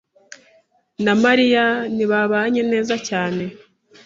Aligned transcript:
na 1.05 1.13
Mariya 1.23 1.65
ntibabanye 1.95 2.61
neza 2.71 2.95
cyane. 3.07 3.43